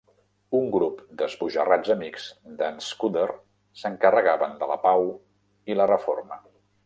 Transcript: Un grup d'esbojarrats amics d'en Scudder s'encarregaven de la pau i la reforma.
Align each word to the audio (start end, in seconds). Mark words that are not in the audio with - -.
Un 0.59 0.63
grup 0.75 1.01
d'esbojarrats 1.19 1.91
amics 1.95 2.25
d'en 2.61 2.81
Scudder 2.87 3.27
s'encarregaven 3.81 4.57
de 4.63 4.71
la 4.75 4.79
pau 4.89 5.07
i 5.73 5.77
la 5.81 5.91
reforma. 5.95 6.43